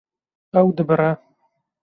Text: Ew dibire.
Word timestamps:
Ew 0.59 0.67
dibire. 0.77 1.11